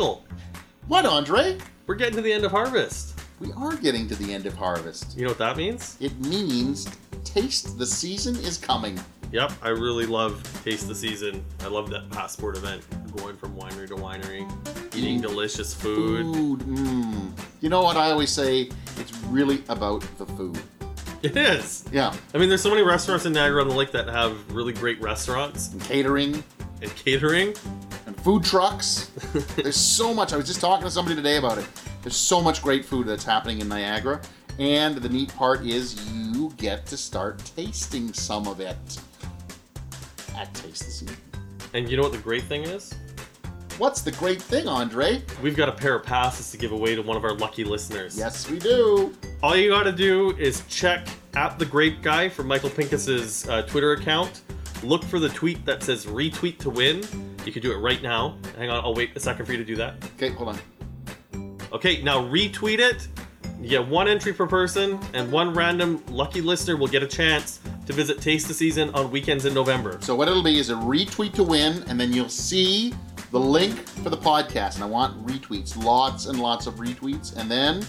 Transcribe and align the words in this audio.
Michael, 0.00 0.24
What, 0.88 1.04
Andre? 1.04 1.58
we're 1.86 1.94
getting 1.94 2.14
to 2.14 2.22
the 2.22 2.32
end 2.32 2.42
of 2.46 2.50
harvest. 2.50 3.20
We 3.38 3.52
are 3.52 3.76
getting 3.76 4.08
to 4.08 4.14
the 4.14 4.32
end 4.32 4.46
of 4.46 4.54
harvest. 4.54 5.14
You 5.14 5.24
know 5.24 5.28
what 5.28 5.36
that 5.40 5.58
means? 5.58 5.98
It 6.00 6.18
means 6.20 6.88
taste 7.22 7.76
the 7.76 7.84
season 7.84 8.34
is 8.36 8.56
coming. 8.56 8.98
Yep, 9.30 9.52
I 9.60 9.68
really 9.68 10.06
love 10.06 10.42
Taste 10.64 10.88
the 10.88 10.94
Season. 10.94 11.44
I 11.60 11.66
love 11.66 11.90
that 11.90 12.08
passport 12.10 12.56
event, 12.56 12.82
going 13.14 13.36
from 13.36 13.54
winery 13.54 13.86
to 13.88 13.94
winery, 13.94 14.50
eating 14.96 15.18
Mm. 15.18 15.22
delicious 15.22 15.74
food. 15.74 16.34
Food. 16.34 16.60
Mm. 16.60 17.32
You 17.60 17.68
know 17.68 17.82
what 17.82 17.98
I 17.98 18.10
always 18.10 18.30
say? 18.30 18.70
It's 18.96 19.12
really 19.28 19.62
about 19.68 20.00
the 20.16 20.24
food. 20.24 20.58
It 21.22 21.36
is. 21.36 21.84
Yeah. 21.92 22.14
I 22.34 22.38
mean, 22.38 22.48
there's 22.48 22.62
so 22.62 22.70
many 22.70 22.80
restaurants 22.80 23.26
in 23.26 23.34
Niagara 23.34 23.60
on 23.60 23.68
the 23.68 23.74
Lake 23.74 23.92
that 23.92 24.08
have 24.08 24.50
really 24.50 24.72
great 24.72 24.98
restaurants 25.02 25.70
And 25.72 25.82
catering 25.82 26.42
and 26.80 26.96
catering. 26.96 27.54
Food 28.22 28.44
trucks. 28.44 29.06
There's 29.56 29.76
so 29.76 30.12
much. 30.12 30.32
I 30.32 30.36
was 30.36 30.46
just 30.46 30.60
talking 30.60 30.84
to 30.84 30.90
somebody 30.90 31.16
today 31.16 31.38
about 31.38 31.56
it. 31.58 31.66
There's 32.02 32.16
so 32.16 32.40
much 32.40 32.62
great 32.62 32.84
food 32.84 33.06
that's 33.06 33.24
happening 33.24 33.60
in 33.60 33.68
Niagara. 33.68 34.20
And 34.58 34.96
the 34.96 35.08
neat 35.08 35.34
part 35.36 35.64
is 35.64 36.06
you 36.12 36.52
get 36.58 36.84
to 36.86 36.96
start 36.98 37.42
tasting 37.56 38.12
some 38.12 38.46
of 38.46 38.60
it 38.60 38.76
at 40.36 40.52
Taste 40.54 40.84
the 40.84 40.90
Season. 40.90 41.16
And 41.72 41.88
you 41.88 41.96
know 41.96 42.02
what 42.02 42.12
the 42.12 42.18
great 42.18 42.44
thing 42.44 42.64
is? 42.64 42.94
What's 43.78 44.02
the 44.02 44.12
great 44.12 44.42
thing, 44.42 44.68
Andre? 44.68 45.22
We've 45.42 45.56
got 45.56 45.70
a 45.70 45.72
pair 45.72 45.94
of 45.94 46.04
passes 46.04 46.50
to 46.50 46.58
give 46.58 46.72
away 46.72 46.94
to 46.94 47.00
one 47.00 47.16
of 47.16 47.24
our 47.24 47.32
lucky 47.32 47.64
listeners. 47.64 48.18
Yes, 48.18 48.50
we 48.50 48.58
do. 48.58 49.14
All 49.42 49.56
you 49.56 49.70
gotta 49.70 49.92
do 49.92 50.36
is 50.36 50.62
check 50.68 51.08
at 51.34 51.58
the 51.58 51.64
Grape 51.64 52.02
Guy 52.02 52.28
for 52.28 52.42
Michael 52.42 52.68
Pinkus's 52.68 53.48
uh, 53.48 53.62
Twitter 53.62 53.92
account. 53.92 54.42
Look 54.82 55.04
for 55.04 55.18
the 55.18 55.28
tweet 55.28 55.64
that 55.66 55.82
says 55.82 56.06
retweet 56.06 56.58
to 56.58 56.70
win. 56.70 57.02
You 57.44 57.52
can 57.52 57.62
do 57.62 57.72
it 57.72 57.76
right 57.76 58.02
now. 58.02 58.36
Hang 58.56 58.70
on, 58.70 58.84
I'll 58.84 58.94
wait 58.94 59.16
a 59.16 59.20
second 59.20 59.46
for 59.46 59.52
you 59.52 59.58
to 59.58 59.64
do 59.64 59.76
that. 59.76 59.94
Okay, 60.16 60.30
hold 60.30 60.48
on. 60.50 60.58
Okay, 61.72 62.02
now 62.02 62.20
retweet 62.20 62.78
it. 62.78 63.08
You 63.60 63.68
get 63.68 63.86
one 63.86 64.08
entry 64.08 64.32
per 64.32 64.46
person, 64.46 64.98
and 65.12 65.30
one 65.30 65.52
random 65.52 66.02
lucky 66.08 66.40
listener 66.40 66.78
will 66.78 66.88
get 66.88 67.02
a 67.02 67.06
chance 67.06 67.60
to 67.84 67.92
visit 67.92 68.20
Taste 68.20 68.48
the 68.48 68.54
Season 68.54 68.88
on 68.94 69.10
weekends 69.10 69.44
in 69.44 69.52
November. 69.52 69.98
So 70.00 70.14
what 70.14 70.28
it'll 70.28 70.42
be 70.42 70.58
is 70.58 70.70
a 70.70 70.74
retweet 70.74 71.34
to 71.34 71.42
win, 71.42 71.84
and 71.86 72.00
then 72.00 72.10
you'll 72.10 72.30
see 72.30 72.94
the 73.30 73.38
link 73.38 73.78
for 73.78 74.08
the 74.08 74.16
podcast. 74.16 74.76
And 74.76 74.84
I 74.84 74.86
want 74.86 75.26
retweets, 75.26 75.76
lots 75.76 76.24
and 76.24 76.40
lots 76.40 76.66
of 76.66 76.76
retweets, 76.76 77.36
and 77.36 77.50
then 77.50 77.84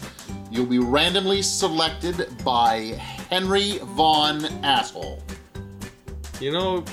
you'll 0.52 0.66
be 0.66 0.80
randomly 0.80 1.42
selected 1.42 2.28
by 2.44 3.00
Henry 3.30 3.80
Vaughn 3.82 4.46
Asshole. 4.66 5.24
You 6.42 6.52
know, 6.52 6.84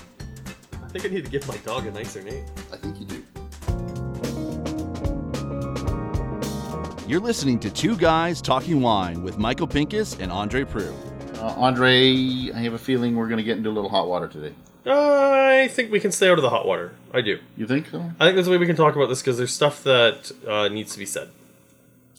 I 0.74 0.88
think 0.88 1.06
I 1.06 1.08
need 1.08 1.24
to 1.24 1.30
give 1.30 1.48
my 1.48 1.56
dog 1.58 1.86
a 1.86 1.90
nicer 1.90 2.22
name. 2.22 2.44
I 2.70 2.76
think 2.76 3.00
you 3.00 3.06
do. 3.06 3.24
You're 7.08 7.20
listening 7.20 7.58
to 7.60 7.70
Two 7.70 7.96
Guys 7.96 8.42
Talking 8.42 8.82
Wine 8.82 9.22
with 9.22 9.38
Michael 9.38 9.66
Pinkus 9.66 10.20
and 10.20 10.30
Andre 10.30 10.64
Proulx. 10.64 10.92
Uh, 11.38 11.54
Andre, 11.56 12.50
I 12.54 12.58
have 12.58 12.74
a 12.74 12.78
feeling 12.78 13.16
we're 13.16 13.28
going 13.28 13.38
to 13.38 13.42
get 13.42 13.56
into 13.56 13.70
a 13.70 13.72
little 13.72 13.88
hot 13.88 14.06
water 14.06 14.28
today. 14.28 14.52
I 14.84 15.68
think 15.68 15.90
we 15.90 15.98
can 15.98 16.12
stay 16.12 16.28
out 16.28 16.36
of 16.36 16.42
the 16.42 16.50
hot 16.50 16.66
water. 16.66 16.92
I 17.14 17.22
do. 17.22 17.38
You 17.56 17.66
think 17.66 17.88
so? 17.88 18.00
I 18.20 18.26
think 18.26 18.36
that's 18.36 18.48
the 18.48 18.50
way 18.50 18.58
we 18.58 18.66
can 18.66 18.76
talk 18.76 18.96
about 18.96 19.08
this 19.08 19.22
because 19.22 19.38
there's 19.38 19.54
stuff 19.54 19.82
that 19.84 20.30
uh, 20.46 20.68
needs 20.68 20.92
to 20.92 20.98
be 20.98 21.06
said. 21.06 21.30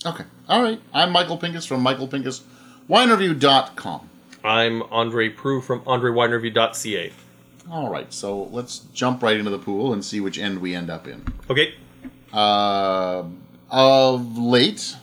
Okay. 0.03 0.23
All 0.47 0.63
right. 0.63 0.81
I'm 0.95 1.11
Michael 1.11 1.37
Pinkus 1.37 1.67
from 1.67 1.85
michaelpinkuswinereview.com. 1.85 4.09
I'm 4.43 4.83
Andre 4.83 5.29
Proulx 5.33 5.63
from 5.63 5.81
AndreWineReview.ca. 5.81 7.11
All 7.69 7.89
right. 7.89 8.11
So 8.13 8.43
let's 8.51 8.79
jump 8.93 9.21
right 9.21 9.37
into 9.37 9.51
the 9.51 9.59
pool 9.59 9.93
and 9.93 10.03
see 10.03 10.19
which 10.19 10.37
end 10.37 10.59
we 10.59 10.75
end 10.75 10.89
up 10.89 11.07
in. 11.07 11.25
Okay. 11.49 11.75
Uh, 12.31 13.23
of 13.69 14.37
late, 14.37 14.95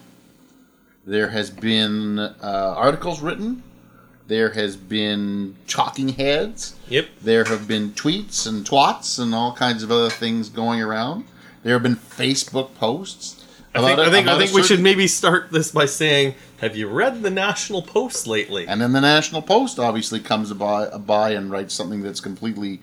there 1.06 1.28
has 1.28 1.50
been 1.50 2.18
uh, 2.18 2.34
articles 2.42 3.20
written. 3.20 3.62
There 4.26 4.50
has 4.50 4.76
been 4.76 5.54
talking 5.68 6.08
heads. 6.10 6.74
Yep. 6.88 7.08
There 7.22 7.44
have 7.44 7.68
been 7.68 7.90
tweets 7.92 8.46
and 8.46 8.66
twats 8.66 9.20
and 9.20 9.34
all 9.34 9.52
kinds 9.54 9.82
of 9.82 9.92
other 9.92 10.10
things 10.10 10.48
going 10.48 10.80
around. 10.80 11.24
There 11.62 11.74
have 11.74 11.82
been 11.82 11.96
Facebook 11.96 12.74
posts. 12.74 13.44
I 13.76 13.86
think, 13.86 13.98
I 13.98 14.10
think, 14.10 14.28
I 14.28 14.38
think 14.38 14.52
we 14.52 14.62
should 14.62 14.80
maybe 14.80 15.06
start 15.06 15.50
this 15.50 15.70
by 15.70 15.86
saying, 15.86 16.34
have 16.60 16.76
you 16.76 16.88
read 16.88 17.22
the 17.22 17.30
National 17.30 17.82
Post 17.82 18.26
lately? 18.26 18.66
And 18.66 18.80
then 18.80 18.92
the 18.92 19.00
National 19.00 19.42
Post 19.42 19.78
obviously 19.78 20.20
comes 20.20 20.52
by, 20.52 20.88
by 20.98 21.30
and 21.30 21.50
writes 21.50 21.74
something 21.74 22.02
that's 22.02 22.20
completely. 22.20 22.80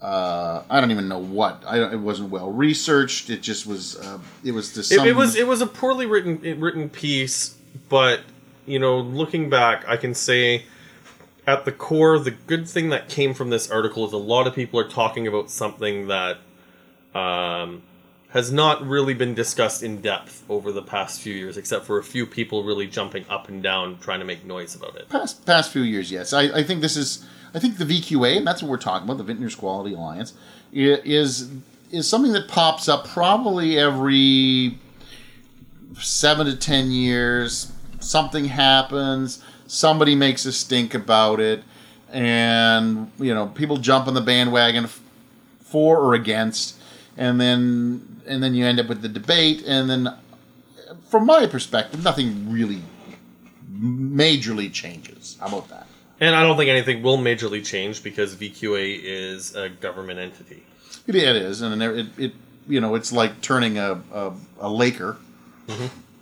Uh, 0.00 0.62
I 0.70 0.80
don't 0.80 0.90
even 0.90 1.08
know 1.08 1.18
what. 1.18 1.62
I 1.66 1.78
don't, 1.78 1.92
it 1.92 1.98
wasn't 1.98 2.30
well 2.30 2.52
researched. 2.52 3.30
It 3.30 3.42
just 3.42 3.66
was. 3.66 3.96
Uh, 3.96 4.18
it 4.44 4.52
was 4.52 4.72
to 4.74 4.94
It, 4.94 5.08
it 5.08 5.16
was 5.16 5.34
it 5.34 5.46
was 5.46 5.60
a 5.60 5.66
poorly 5.66 6.06
written 6.06 6.60
written 6.60 6.88
piece, 6.88 7.56
but 7.88 8.20
you 8.66 8.78
know, 8.78 8.98
looking 9.00 9.50
back, 9.50 9.88
I 9.88 9.96
can 9.96 10.14
say 10.14 10.64
at 11.48 11.64
the 11.64 11.72
core, 11.72 12.18
the 12.18 12.30
good 12.30 12.68
thing 12.68 12.90
that 12.90 13.08
came 13.08 13.32
from 13.32 13.48
this 13.50 13.70
article 13.70 14.06
is 14.06 14.12
a 14.12 14.18
lot 14.18 14.46
of 14.46 14.54
people 14.54 14.78
are 14.78 14.88
talking 14.88 15.26
about 15.26 15.50
something 15.50 16.08
that 16.08 16.36
um, 17.14 17.82
has 18.30 18.52
not 18.52 18.86
really 18.86 19.14
been 19.14 19.34
discussed 19.34 19.82
in 19.82 20.00
depth 20.02 20.44
over 20.50 20.70
the 20.70 20.82
past 20.82 21.20
few 21.20 21.32
years, 21.32 21.56
except 21.56 21.86
for 21.86 21.98
a 21.98 22.04
few 22.04 22.26
people 22.26 22.62
really 22.62 22.86
jumping 22.86 23.24
up 23.28 23.48
and 23.48 23.62
down 23.62 23.98
trying 24.00 24.18
to 24.18 24.24
make 24.24 24.44
noise 24.44 24.74
about 24.74 24.96
it. 24.96 25.08
past 25.08 25.46
past 25.46 25.72
few 25.72 25.82
years. 25.82 26.10
Yes, 26.10 26.32
I, 26.32 26.42
I 26.42 26.62
think 26.62 26.82
this 26.82 26.96
is. 26.96 27.26
I 27.54 27.58
think 27.58 27.78
the 27.78 27.86
VQA, 27.86 28.36
and 28.36 28.46
that's 28.46 28.62
what 28.62 28.70
we're 28.70 28.76
talking 28.76 29.08
about, 29.08 29.16
the 29.16 29.24
Vintners 29.24 29.54
Quality 29.54 29.94
Alliance, 29.94 30.34
is 30.72 31.48
is 31.90 32.06
something 32.08 32.32
that 32.32 32.48
pops 32.48 32.88
up 32.88 33.06
probably 33.08 33.78
every 33.78 34.78
seven 35.98 36.46
to 36.46 36.56
ten 36.56 36.90
years. 36.90 37.72
Something 38.00 38.44
happens, 38.44 39.42
somebody 39.66 40.14
makes 40.14 40.44
a 40.44 40.52
stink 40.52 40.92
about 40.92 41.40
it, 41.40 41.64
and 42.12 43.10
you 43.18 43.32
know 43.32 43.46
people 43.46 43.78
jump 43.78 44.06
on 44.06 44.12
the 44.12 44.20
bandwagon 44.20 44.88
for 45.60 45.98
or 45.98 46.14
against, 46.14 46.76
and 47.16 47.40
then 47.40 48.17
and 48.28 48.42
then 48.42 48.54
you 48.54 48.64
end 48.66 48.78
up 48.80 48.88
with 48.88 49.02
the 49.02 49.08
debate, 49.08 49.64
and 49.66 49.88
then 49.90 50.14
from 51.08 51.26
my 51.26 51.46
perspective, 51.46 52.02
nothing 52.04 52.50
really 52.52 52.82
majorly 53.80 54.72
changes. 54.72 55.36
How 55.40 55.46
about 55.48 55.68
that? 55.68 55.86
And 56.20 56.34
I 56.34 56.42
don't 56.42 56.56
think 56.56 56.68
anything 56.68 57.02
will 57.02 57.18
majorly 57.18 57.64
change 57.64 58.02
because 58.02 58.34
VQA 58.34 59.00
is 59.02 59.54
a 59.54 59.68
government 59.68 60.18
entity. 60.18 60.62
It, 61.06 61.14
it 61.14 61.36
is, 61.36 61.62
and 61.62 61.80
it, 61.82 62.06
it 62.18 62.32
you 62.68 62.80
know 62.80 62.94
it's 62.96 63.12
like 63.12 63.40
turning 63.40 63.78
a 63.78 64.00
a, 64.12 64.32
a 64.60 64.68
Laker, 64.70 65.16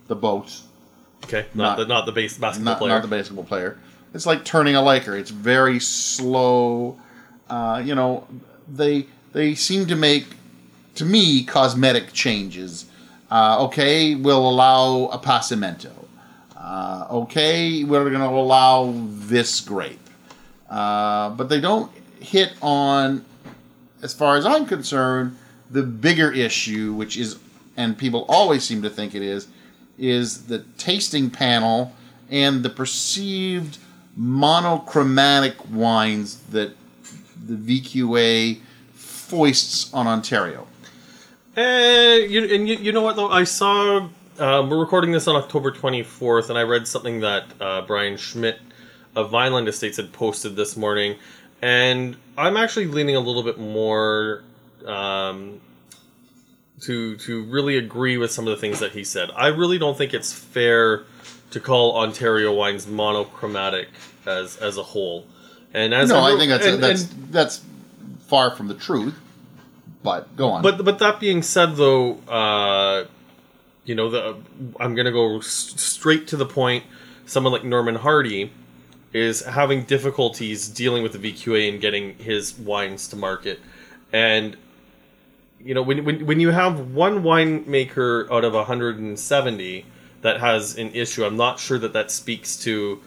the 0.09 0.15
boat, 0.15 0.61
Okay, 1.25 1.47
not, 1.55 1.65
Not- 1.65 1.77
the 1.79 1.85
not 1.87 2.07
the 2.07 2.13
base 2.13 2.37
basketball 2.39 2.73
not 2.75 2.79
player. 2.79 2.89
not 2.93 3.03
the 3.03 3.09
basketball 3.09 3.45
player. 3.45 3.79
It's 4.15 4.27
like 4.27 4.45
turning 4.45 4.77
a 4.77 4.83
Laker. 4.83 5.17
It's 5.17 5.31
very 5.31 5.81
slow. 5.81 6.99
Uh, 7.51 7.83
you 7.85 7.95
know, 7.95 8.27
they 8.69 9.07
they 9.33 9.55
seem 9.55 9.87
to 9.87 9.97
make 9.97 10.27
to 10.97 11.05
me 11.05 11.45
cosmetic 11.45 12.13
changes. 12.13 12.87
Uh, 13.31 13.65
okay, 13.65 14.15
we'll 14.15 14.49
allow 14.49 15.09
appassimento. 15.13 15.93
Uh, 16.57 17.07
okay, 17.11 17.85
we're 17.85 18.11
going 18.11 18.21
to 18.21 18.27
allow 18.27 18.93
this 19.09 19.61
grape, 19.61 20.01
uh, 20.69 21.31
but 21.31 21.49
they 21.49 21.61
don't 21.61 21.93
hit 22.21 22.55
on, 22.61 23.25
as 24.03 24.13
far 24.13 24.37
as 24.37 24.45
I'm 24.45 24.67
concerned, 24.67 25.37
the 25.71 25.83
bigger 25.83 26.33
issue, 26.33 26.93
which 26.93 27.17
is, 27.17 27.39
and 27.77 27.97
people 27.97 28.25
always 28.29 28.65
seem 28.65 28.83
to 28.83 28.91
think 28.91 29.15
it 29.15 29.23
is, 29.23 29.49
is 29.99 30.47
the 30.47 30.61
tasting 30.79 31.31
panel 31.31 31.95
and 32.31 32.63
the 32.63 32.71
perceived 32.71 33.79
monochromatic 34.17 35.55
wines 35.71 36.39
that 36.51 36.75
the 37.47 37.55
VQA 37.55 38.61
foists 38.93 39.93
on 39.93 40.07
Ontario. 40.07 40.67
Uh, 41.57 42.19
you, 42.29 42.55
and 42.55 42.69
you, 42.69 42.77
you 42.77 42.93
know 42.93 43.01
what 43.03 43.17
though? 43.17 43.29
I 43.31 43.45
saw 43.45 44.09
um, 44.39 44.69
we're 44.71 44.79
recording 44.79 45.13
this 45.13 45.27
on 45.27 45.37
October 45.37 45.71
24th, 45.73 46.51
and 46.51 46.59
I 46.59 46.63
read 46.63 46.87
something 46.87 47.21
that 47.21 47.45
uh, 47.61 47.81
Brian 47.83 48.17
Schmidt 48.19 48.59
of 49.15 49.31
Vineland 49.31 49.67
Estates 49.67 49.97
had 49.97 50.13
posted 50.13 50.57
this 50.57 50.77
morning, 50.77 51.17
and 51.63 52.17
I'm 52.37 52.57
actually 52.59 52.87
leaning 52.87 53.17
a 53.17 53.21
little 53.21 53.43
bit 53.43 53.59
more 53.59 54.43
um, 54.85 55.61
to 56.83 57.17
to 57.17 57.45
really 57.45 57.79
agree 57.79 58.19
with 58.19 58.31
some 58.31 58.47
of 58.47 58.51
the 58.51 58.61
things 58.61 58.81
that 58.81 58.93
he 58.93 59.03
said. 59.05 59.31
I 59.35 59.47
really 59.47 59.79
don't 59.79 59.97
think 59.97 60.13
it's 60.13 60.33
fair 60.35 61.05
to 61.53 61.61
call 61.61 61.97
Ontario 61.97 62.53
wines 62.53 62.87
monochromatic 62.87 63.89
as 64.27 64.59
as 64.59 64.77
a 64.77 64.83
whole. 64.83 65.27
And 65.73 65.95
as 65.95 66.11
no, 66.11 66.19
I, 66.19 66.35
I 66.35 66.39
think 66.39 66.51
that's 66.51 66.67
and- 66.67 66.83
that's 66.83 67.11
and- 67.11 67.33
that's 67.33 67.63
far 68.27 68.51
from 68.51 68.69
the 68.69 68.75
truth. 68.75 69.15
But 70.07 70.37
go 70.37 70.51
on. 70.51 70.63
But 70.63 70.85
but 70.85 71.01
that 71.01 71.19
being 71.19 71.43
said, 71.43 71.75
though, 71.75 72.19
uh, 72.29 73.07
you 73.85 73.97
know, 73.97 74.09
the 74.09 74.37
I'm 74.79 74.95
gonna 74.95 75.11
go 75.11 75.39
s- 75.39 75.75
straight 75.77 76.29
to 76.29 76.37
the 76.37 76.47
point. 76.47 76.85
Someone 77.27 77.53
like 77.53 77.65
Norman 77.65 77.97
Hardie 77.97 78.51
is 79.13 79.45
having 79.45 79.83
difficulties 79.83 80.69
dealing 80.69 81.03
with 81.03 81.13
the 81.13 81.19
VQA 81.19 81.69
and 81.69 81.81
getting 81.81 82.15
his 82.19 82.57
wines 82.57 83.09
to 83.09 83.17
market, 83.17 83.59
and 84.13 84.57
you 85.59 85.75
know 85.75 85.83
when, 85.83 86.05
when 86.05 86.25
when 86.25 86.39
you 86.39 86.51
have 86.51 86.95
one 86.95 87.25
winemaker 87.25 88.31
out 88.31 88.45
of 88.45 88.53
170 88.55 89.87
that 90.23 90.39
has 90.39 90.79
an 90.79 90.93
issue, 90.93 91.25
I'm 91.25 91.37
not 91.37 91.59
sure 91.59 91.81
that 91.81 91.93
that 91.95 92.13
speaks 92.13 92.57
to 92.59 93.03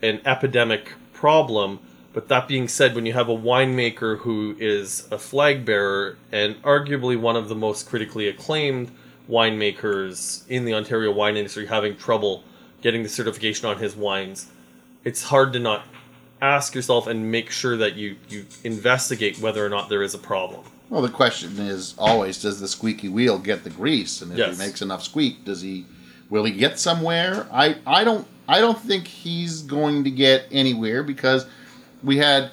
an 0.00 0.22
epidemic 0.24 0.92
problem. 1.12 1.80
But 2.12 2.28
that 2.28 2.48
being 2.48 2.68
said, 2.68 2.94
when 2.94 3.06
you 3.06 3.12
have 3.12 3.28
a 3.28 3.36
winemaker 3.36 4.18
who 4.18 4.56
is 4.58 5.06
a 5.10 5.18
flag 5.18 5.64
bearer 5.64 6.16
and 6.32 6.60
arguably 6.62 7.18
one 7.18 7.36
of 7.36 7.48
the 7.48 7.54
most 7.54 7.88
critically 7.88 8.28
acclaimed 8.28 8.90
winemakers 9.30 10.42
in 10.48 10.64
the 10.64 10.74
Ontario 10.74 11.12
wine 11.12 11.36
industry 11.36 11.66
having 11.66 11.96
trouble 11.96 12.42
getting 12.82 13.02
the 13.02 13.08
certification 13.08 13.68
on 13.68 13.78
his 13.78 13.94
wines, 13.94 14.46
it's 15.04 15.22
hard 15.24 15.52
to 15.52 15.58
not 15.58 15.84
ask 16.40 16.74
yourself 16.74 17.06
and 17.06 17.30
make 17.30 17.50
sure 17.50 17.76
that 17.76 17.94
you, 17.96 18.16
you 18.28 18.46
investigate 18.64 19.38
whether 19.38 19.64
or 19.64 19.68
not 19.68 19.88
there 19.88 20.02
is 20.02 20.14
a 20.14 20.18
problem. 20.18 20.64
Well, 20.88 21.02
the 21.02 21.08
question 21.10 21.58
is 21.58 21.94
always: 21.98 22.40
Does 22.40 22.60
the 22.60 22.68
squeaky 22.68 23.08
wheel 23.08 23.38
get 23.38 23.64
the 23.64 23.70
grease? 23.70 24.22
And 24.22 24.32
if 24.32 24.38
Yes. 24.38 24.58
he 24.58 24.66
makes 24.66 24.80
enough 24.80 25.02
squeak, 25.02 25.44
does 25.44 25.60
he? 25.60 25.84
Will 26.30 26.44
he 26.44 26.52
get 26.52 26.78
somewhere? 26.78 27.46
I 27.52 27.76
I 27.86 28.04
don't 28.04 28.26
I 28.48 28.60
don't 28.60 28.78
think 28.78 29.06
he's 29.06 29.60
going 29.62 30.04
to 30.04 30.10
get 30.10 30.44
anywhere 30.50 31.02
because 31.02 31.46
we 32.02 32.18
had 32.18 32.50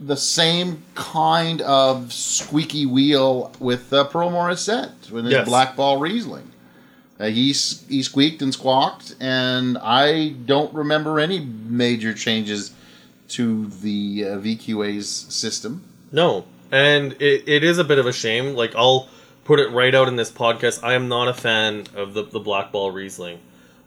the 0.00 0.16
same 0.16 0.82
kind 0.94 1.60
of 1.62 2.12
squeaky 2.12 2.84
wheel 2.86 3.52
with 3.60 3.92
uh, 3.92 4.04
Pearl 4.04 4.30
Morissette 4.30 5.10
with 5.10 5.24
his 5.24 5.32
Yes. 5.34 5.46
Black 5.48 5.76
Ball 5.76 5.98
Riesling. 5.98 6.50
Uh, 7.20 7.26
he 7.26 7.52
he 7.52 8.02
squeaked 8.02 8.42
and 8.42 8.52
squawked, 8.52 9.14
and 9.20 9.78
I 9.78 10.30
don't 10.30 10.74
remember 10.74 11.20
any 11.20 11.38
major 11.40 12.12
changes 12.12 12.72
to 13.28 13.66
the 13.68 14.24
uh, 14.26 14.28
VQA's 14.38 15.08
system. 15.08 15.84
No, 16.10 16.44
and 16.72 17.12
it, 17.20 17.48
it 17.48 17.62
is 17.62 17.78
a 17.78 17.84
bit 17.84 17.98
of 17.98 18.06
a 18.06 18.12
shame. 18.12 18.54
Like 18.56 18.74
I'll 18.74 19.08
put 19.44 19.60
it 19.60 19.70
right 19.70 19.94
out 19.94 20.08
in 20.08 20.16
this 20.16 20.30
podcast. 20.32 20.82
I 20.82 20.94
am 20.94 21.06
not 21.08 21.28
a 21.28 21.34
fan 21.34 21.86
of 21.94 22.14
the 22.14 22.24
the 22.24 22.40
Black 22.40 22.72
Ball 22.72 22.90
Riesling. 22.90 23.38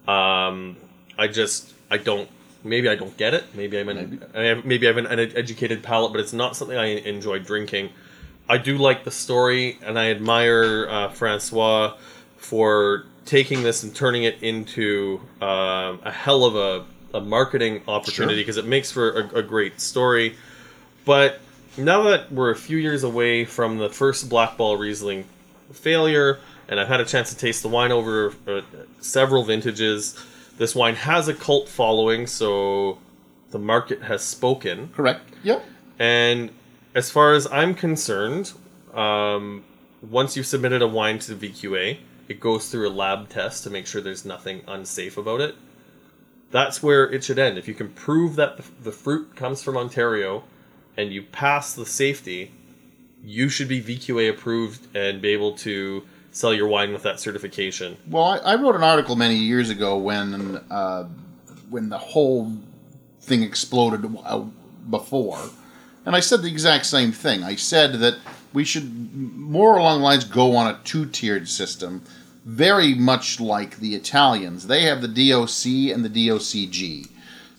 Um, 0.08 0.78
I 1.18 1.28
just 1.28 1.74
I 1.92 1.98
don't. 1.98 2.30
Maybe 2.64 2.90
I 2.90 2.96
don't 2.96 3.16
get 3.18 3.34
it. 3.34 3.46
Maybe 3.54 3.80
I'm 3.80 3.90
an, 3.90 4.24
I 4.34 4.44
have, 4.44 4.66
maybe 4.66 4.88
I 4.88 4.90
have 4.90 4.98
an 4.98 5.06
uneducated 5.06 5.84
palate, 5.84 6.12
but 6.12 6.20
it's 6.20 6.34
not 6.34 6.56
something 6.56 6.78
I 6.78 6.86
enjoy 6.86 7.40
drinking. 7.40 7.90
I 8.50 8.58
do 8.58 8.78
like 8.78 9.04
the 9.04 9.12
story, 9.12 9.78
and 9.84 10.00
I 10.00 10.10
admire 10.10 10.88
uh, 10.90 11.10
Francois 11.10 11.96
for 12.38 13.06
taking 13.26 13.64
this 13.64 13.84
and 13.84 13.94
turning 13.94 14.24
it 14.24 14.42
into 14.42 15.20
um, 15.42 16.00
a 16.04 16.12
hell 16.12 16.46
of 16.46 16.56
a, 16.56 16.86
a 17.18 17.22
marketing 17.22 17.84
opportunity 17.88 18.42
because 18.42 18.58
it 18.58 18.66
makes 18.66 18.92
for 18.92 19.12
a, 19.12 19.40
a 19.40 19.44
great 19.44 19.82
story. 19.82 20.36
But 21.04 21.40
now 21.78 22.04
that 22.04 22.32
we're 22.32 22.52
a 22.52 22.56
few 22.56 22.78
years 22.78 23.04
away 23.04 23.46
from 23.46 23.78
the 23.78 23.90
first 23.90 24.30
Black 24.30 24.58
Ball 24.58 24.78
Riesling 24.78 25.26
failure, 25.72 26.40
and 26.70 26.80
I've 26.80 26.88
had 26.88 27.02
a 27.02 27.06
chance 27.06 27.30
to 27.30 27.38
taste 27.38 27.62
the 27.62 27.70
wine 27.70 27.92
over 27.92 28.34
uh, 28.48 28.62
several 29.00 29.44
vintages, 29.44 30.18
this 30.58 30.76
wine 30.76 30.96
has 30.96 31.28
a 31.28 31.34
cult 31.34 31.70
following, 31.70 32.28
so 32.28 33.00
the 33.52 33.60
market 33.60 34.02
has 34.04 34.24
spoken. 34.24 34.90
Correct. 34.90 35.22
Yep. 35.44 35.64
And 36.00 36.52
as 36.94 37.10
far 37.10 37.34
as 37.34 37.48
I'm 37.52 37.74
concerned, 37.74 38.54
um, 38.94 39.64
once 40.02 40.36
you've 40.36 40.48
submitted 40.48 40.82
a 40.82 40.88
wine 40.88 41.20
to 41.20 41.36
the 41.36 41.50
VQA, 41.50 42.00
it 42.28 42.40
goes 42.40 42.70
through 42.70 42.90
a 42.90 42.92
lab 42.92 43.30
test 43.30 43.64
to 43.64 43.70
make 43.70 43.88
sure 43.88 44.02
there's 44.02 44.26
nothing 44.26 44.62
unsafe 44.68 45.18
about 45.18 45.42
it. 45.42 45.56
That's 46.52 46.82
where 46.82 47.10
it 47.10 47.24
should 47.24 47.40
end. 47.40 47.58
If 47.58 47.68
you 47.68 47.74
can 47.74 47.90
prove 47.90 48.36
that 48.36 48.58
the, 48.58 48.64
the 48.84 48.92
fruit 48.92 49.36
comes 49.36 49.62
from 49.62 49.78
Ontario 49.78 50.44
and 50.96 51.12
you 51.12 51.24
pass 51.24 51.74
the 51.74 51.86
safety, 51.86 52.52
you 53.24 53.50
should 53.50 53.68
be 53.68 53.82
VQA 53.82 54.30
approved 54.30 54.96
and 54.96 55.22
be 55.22 55.30
able 55.30 55.54
to 55.58 56.04
sell 56.38 56.54
your 56.54 56.68
wine 56.68 56.94
with 56.94 57.02
that 57.02 57.20
certification. 57.20 57.98
Well, 58.08 58.24
I, 58.24 58.38
I 58.38 58.56
wrote 58.56 58.76
an 58.76 58.84
article 58.84 59.16
many 59.16 59.36
years 59.36 59.72
ago 59.72 59.98
when 59.98 60.62
uh, 60.70 61.08
when 61.70 61.90
the 61.90 61.98
whole 61.98 62.54
thing 63.22 63.42
exploded 63.42 64.06
uh, 64.24 64.46
before, 64.90 65.40
and 66.06 66.16
I 66.16 66.20
said 66.20 66.44
the 66.44 66.52
exact 66.52 66.86
same 66.86 67.12
thing. 67.12 67.44
I 67.44 67.56
said 67.56 67.94
that 68.00 68.20
we 68.54 68.64
should 68.64 69.16
more 69.16 69.78
along 69.78 70.00
the 70.00 70.06
lines 70.06 70.26
go 70.26 70.56
on 70.56 70.68
a 70.68 70.80
two 70.84 71.08
tiered 71.08 71.50
system, 71.50 72.04
very 72.46 72.94
much 72.94 73.40
like 73.40 73.78
the 73.78 73.96
Italians. 73.96 74.68
They 74.68 74.84
have 74.84 75.02
the 75.02 75.08
DOC 75.08 75.94
and 75.94 76.06
the 76.06 76.28
DOCG. 76.28 77.10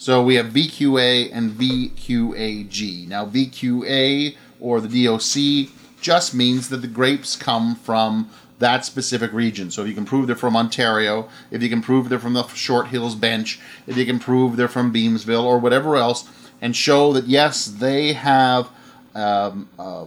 So 0.01 0.23
we 0.23 0.37
have 0.37 0.47
VQA 0.47 1.31
and 1.33 1.51
VQAG. 1.51 3.09
Now, 3.09 3.27
VQA 3.27 4.37
or 4.61 4.81
the 4.81 5.05
DOC 5.05 5.75
just 6.01 6.33
means 6.33 6.69
that 6.69 6.77
the 6.77 6.87
grapes 6.87 7.35
come 7.35 7.75
from 7.75 8.31
that 8.59 8.85
specific 8.85 9.33
region. 9.33 9.71
So 9.71 9.83
if 9.83 9.89
you 9.89 9.95
can 9.95 10.05
prove 10.05 10.27
they're 10.27 10.37
from 10.37 10.57
Ontario, 10.57 11.29
if 11.51 11.63
you 11.63 11.69
can 11.69 11.81
prove 11.83 12.09
they're 12.09 12.19
from 12.19 12.35
the 12.35 12.47
Short 12.49 12.89
Hills 12.89 13.15
Bench, 13.15 13.61
if 13.87 13.97
you 13.97 14.05
can 14.05 14.19
prove 14.19 14.57
they're 14.57 14.69
from 14.69 14.93
Beamsville 14.93 15.45
or 15.45 15.59
whatever 15.59 15.97
else, 15.97 16.29
and 16.61 16.75
show 16.75 17.13
that 17.13 17.27
yes, 17.27 17.67
they 17.67 18.15
have, 18.15 18.69
um, 19.15 19.69
uh, 19.79 20.07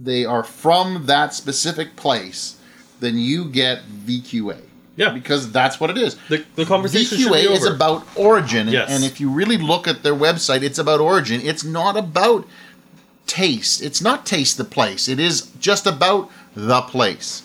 they 0.00 0.24
are 0.24 0.42
from 0.44 1.06
that 1.06 1.32
specific 1.32 1.96
place, 1.96 2.58
then 3.00 3.16
you 3.18 3.46
get 3.46 3.82
VQA. 4.06 4.60
Yeah. 4.94 5.08
because 5.14 5.50
that's 5.50 5.80
what 5.80 5.88
it 5.88 5.96
is. 5.96 6.16
The, 6.28 6.44
the 6.54 6.66
conversation 6.66 7.16
should 7.16 7.32
VQA 7.32 7.50
is 7.50 7.64
about 7.64 8.06
origin, 8.14 8.60
and- 8.68 8.72
Yes. 8.72 8.90
and 8.90 9.02
if 9.04 9.20
you 9.20 9.30
really 9.30 9.56
look 9.56 9.88
at 9.88 10.02
their 10.02 10.14
website, 10.14 10.62
it's 10.62 10.78
about 10.78 11.00
origin. 11.00 11.40
It's 11.40 11.64
not 11.64 11.96
about 11.96 12.46
taste. 13.26 13.80
It's 13.82 14.02
not 14.02 14.26
taste 14.26 14.58
the 14.58 14.64
place. 14.64 15.08
It 15.08 15.18
is 15.18 15.50
just 15.58 15.86
about 15.86 16.30
the 16.54 16.82
place. 16.82 17.42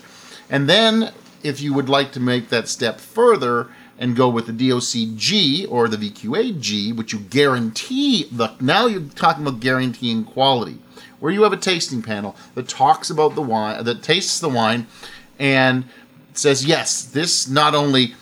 And 0.49 0.69
then, 0.69 1.11
if 1.43 1.61
you 1.61 1.73
would 1.73 1.89
like 1.89 2.11
to 2.13 2.19
make 2.19 2.49
that 2.49 2.67
step 2.67 2.99
further 2.99 3.67
and 3.99 4.15
go 4.15 4.29
with 4.29 4.45
the 4.47 4.69
DOCG 4.69 5.69
or 5.69 5.87
the 5.87 5.97
VQAG, 5.97 6.95
which 6.95 7.13
you 7.13 7.19
guarantee 7.19 8.27
the 8.31 8.53
now 8.59 8.85
you're 8.85 9.01
talking 9.15 9.45
about 9.45 9.59
guaranteeing 9.59 10.23
quality, 10.23 10.77
where 11.19 11.31
you 11.31 11.43
have 11.43 11.53
a 11.53 11.57
tasting 11.57 12.01
panel 12.01 12.35
that 12.55 12.67
talks 12.67 13.09
about 13.09 13.35
the 13.35 13.41
wine, 13.41 13.83
that 13.83 14.03
tastes 14.03 14.39
the 14.39 14.49
wine, 14.49 14.87
and 15.39 15.85
says 16.33 16.65
yes, 16.65 17.03
this 17.03 17.47
not 17.47 17.73
only 17.73 18.13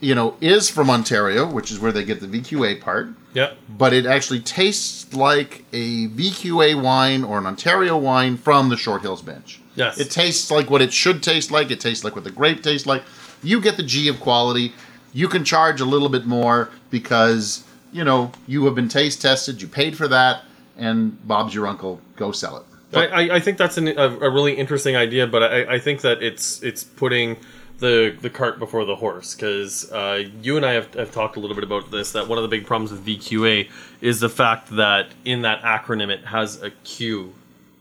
you 0.00 0.14
know 0.14 0.36
is 0.40 0.70
from 0.70 0.88
Ontario, 0.88 1.46
which 1.46 1.70
is 1.70 1.78
where 1.78 1.92
they 1.92 2.04
get 2.04 2.20
the 2.20 2.26
VQA 2.26 2.80
part, 2.80 3.08
Yep. 3.38 3.56
but 3.68 3.92
it 3.92 4.04
actually 4.06 4.40
tastes 4.40 5.14
like 5.14 5.64
a 5.72 6.08
VQA 6.08 6.82
wine 6.82 7.22
or 7.24 7.38
an 7.38 7.46
Ontario 7.46 7.96
wine 7.96 8.36
from 8.36 8.68
the 8.68 8.76
Short 8.76 9.02
Hills 9.02 9.22
bench. 9.22 9.60
Yes. 9.76 9.98
It 10.00 10.10
tastes 10.10 10.50
like 10.50 10.70
what 10.70 10.82
it 10.82 10.92
should 10.92 11.22
taste 11.22 11.50
like. 11.50 11.70
It 11.70 11.80
tastes 11.80 12.02
like 12.04 12.14
what 12.16 12.24
the 12.24 12.30
grape 12.32 12.62
tastes 12.62 12.86
like. 12.86 13.02
You 13.42 13.60
get 13.60 13.76
the 13.76 13.82
G 13.84 14.08
of 14.08 14.18
quality. 14.18 14.72
You 15.12 15.28
can 15.28 15.44
charge 15.44 15.80
a 15.80 15.84
little 15.84 16.08
bit 16.08 16.26
more 16.26 16.70
because, 16.90 17.62
you 17.92 18.02
know, 18.04 18.32
you 18.46 18.64
have 18.66 18.74
been 18.74 18.88
taste 18.88 19.22
tested, 19.22 19.62
you 19.62 19.68
paid 19.68 19.96
for 19.96 20.08
that, 20.08 20.42
and 20.76 21.16
Bob's 21.28 21.54
your 21.54 21.66
uncle. 21.68 22.00
Go 22.16 22.32
sell 22.32 22.56
it. 22.58 22.64
I, 22.92 23.06
I- 23.06 23.34
I 23.36 23.40
think 23.40 23.58
that's 23.58 23.76
an, 23.78 23.88
a, 23.88 24.08
a 24.28 24.30
really 24.30 24.54
interesting 24.54 24.96
idea, 24.96 25.26
but 25.26 25.42
I, 25.42 25.74
I 25.74 25.78
think 25.78 26.00
that 26.00 26.22
it's 26.22 26.62
it's 26.62 26.82
putting 26.84 27.36
the 27.78 28.16
the 28.20 28.30
cart 28.30 28.58
before 28.58 28.84
the 28.84 28.96
horse 28.96 29.34
because 29.34 29.90
uh, 29.92 30.24
you 30.42 30.56
and 30.56 30.66
I 30.66 30.72
have, 30.72 30.92
have 30.94 31.12
talked 31.12 31.36
a 31.36 31.40
little 31.40 31.54
bit 31.54 31.64
about 31.64 31.90
this. 31.90 32.12
That 32.12 32.28
one 32.28 32.38
of 32.38 32.42
the 32.42 32.48
big 32.48 32.66
problems 32.66 32.90
with 32.90 33.04
VQA 33.06 33.68
is 34.00 34.20
the 34.20 34.28
fact 34.28 34.70
that 34.76 35.08
in 35.24 35.42
that 35.42 35.62
acronym 35.62 36.10
it 36.10 36.26
has 36.26 36.62
a 36.62 36.70
Q 36.70 37.34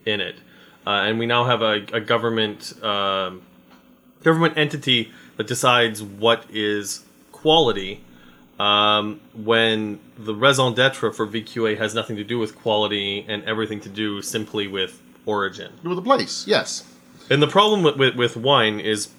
in 0.06 0.22
it, 0.22 0.36
uh, 0.86 0.92
and 0.92 1.20
we 1.20 1.26
now 1.26 1.46
have 1.46 1.62
a, 1.62 1.86
a 1.94 2.00
government 2.00 2.74
um, 2.84 3.42
government 4.24 4.58
entity 4.58 5.12
that 5.38 5.48
decides 5.48 6.02
what 6.02 6.46
is 6.50 7.04
quality 7.32 8.04
um, 8.60 9.20
when 9.34 10.00
the 10.18 10.34
raison 10.34 10.74
d'etre 10.74 11.14
for 11.14 11.28
VQA 11.28 11.78
has 11.78 11.94
nothing 11.94 12.16
to 12.16 12.24
do 12.24 12.40
with 12.40 12.56
quality 12.56 13.26
and 13.28 13.44
everything 13.44 13.80
to 13.82 13.90
do 13.90 14.22
simply 14.22 14.68
with 14.68 15.02
origin. 15.26 15.72
With 15.84 15.96
the 15.96 16.02
place, 16.02 16.48
yes. 16.48 16.84
And 17.30 17.42
the 17.42 17.48
problem 17.48 17.84
with, 17.84 17.98
with, 17.98 18.16
with 18.16 18.38
wine 18.38 18.80
is, 18.80 19.10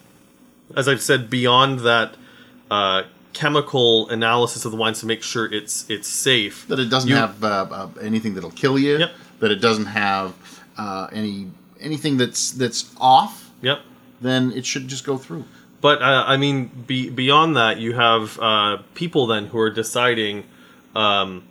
as 0.77 0.89
I've 0.89 1.03
said, 1.03 1.31
beyond 1.31 1.81
that 1.81 2.15
uh, 2.71 3.03
chemical 3.33 4.09
analysis 4.11 4.65
of 4.65 4.71
the 4.73 4.77
wines 4.79 5.01
to 5.01 5.07
make 5.07 5.23
sure 5.23 5.53
it's 5.53 5.89
it's 5.89 6.09
safe. 6.09 6.67
That 6.69 6.79
it 6.79 6.91
doesn't 6.91 7.09
You- 7.11 7.17
have 7.17 7.43
uh, 7.43 7.67
uh, 7.71 7.89
anything 8.01 8.35
that'll 8.35 8.51
kill 8.51 8.79
you. 8.79 8.99
Yep. 8.99 9.11
That 9.41 9.51
it 9.51 9.61
doesn't 9.61 9.87
have 9.87 10.35
uh, 10.77 11.09
any 11.13 11.51
anything 11.81 12.17
that's 12.17 12.51
that's 12.53 12.95
off. 13.01 13.51
Yep. 13.63 13.81
Then 14.21 14.53
it 14.53 14.67
should 14.67 14.89
just 14.89 15.05
go 15.07 15.17
through. 15.17 15.45
But 15.81 16.03
uh, 16.03 16.25
I 16.27 16.37
mean, 16.37 16.67
be, 16.89 17.09
beyond 17.09 17.57
that, 17.57 17.79
you 17.79 17.93
have 17.95 18.37
uh, 18.41 18.79
people 18.95 19.29
then 19.29 19.47
who 19.47 19.59
are 19.61 19.71
deciding 19.71 20.43
um, 20.97 21.45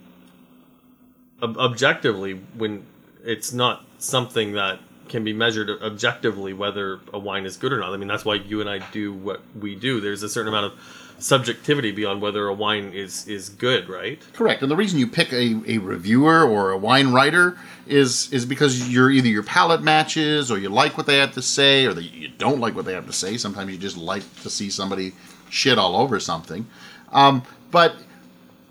ob- 1.42 1.58
objectively 1.58 2.34
when 2.58 2.86
it's 3.24 3.54
not 3.54 3.86
something 4.00 4.52
that 4.54 4.80
can 5.10 5.24
be 5.24 5.34
measured 5.34 5.70
objectively 5.82 6.54
whether 6.54 7.00
a 7.14 7.20
wine 7.20 7.46
is 7.46 7.58
good 7.58 7.74
or 7.74 7.80
not. 7.80 7.94
I 7.94 7.98
mean, 7.98 8.08
that's 8.08 8.26
why 8.26 8.36
you 8.36 8.62
and 8.62 8.70
I 8.70 8.80
do 8.92 9.14
what 9.14 9.42
we 9.60 9.76
do. 9.76 10.00
There's 10.02 10.24
a 10.24 10.30
certain 10.30 10.50
amount 10.50 10.74
of 10.74 10.80
subjectivity 11.20 11.92
beyond 11.92 12.22
whether 12.22 12.48
a 12.48 12.54
wine 12.54 12.92
is 12.94 13.28
is 13.28 13.50
good, 13.50 13.90
right? 13.90 14.22
Correct. 14.34 14.62
And 14.62 14.72
the 14.72 14.76
reason 14.76 15.00
you 15.00 15.08
pick 15.08 15.34
a, 15.34 15.60
a 15.68 15.78
reviewer 15.80 16.44
or 16.44 16.72
a 16.72 16.78
wine 16.78 17.12
writer 17.12 17.58
is 17.88 18.32
is 18.32 18.46
because 18.46 18.90
you're 18.90 19.10
either 19.10 19.28
your 19.28 19.44
palate 19.44 19.82
matches 19.82 20.52
or 20.52 20.58
you 20.60 20.70
like 20.70 20.98
what 20.98 21.06
they 21.08 21.18
have 21.18 21.34
to 21.34 21.42
say 21.42 21.86
or 21.86 22.00
you 22.00 22.28
don't 22.28 22.60
like 22.60 22.76
what 22.76 22.86
they 22.86 22.94
have 22.94 23.08
to 23.08 23.14
say. 23.14 23.38
Sometimes 23.38 23.72
you 23.72 23.78
just 23.78 23.98
like 23.98 24.24
to 24.42 24.50
see 24.50 24.70
somebody 24.70 25.14
shit 25.50 25.78
all 25.78 25.96
over 25.96 26.20
something. 26.20 26.68
Um, 27.12 27.44
but 27.72 27.96